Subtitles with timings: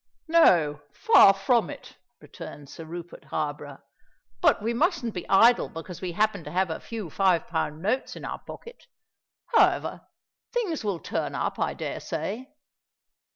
[0.27, 3.83] "No—far from it," returned Sir Rupert Harborough.
[4.41, 8.15] "But we musn't be idle because we happen to have a few five pound notes
[8.15, 8.87] in our pocket.
[9.53, 10.01] However,
[10.51, 12.51] things will turn up, I dare say."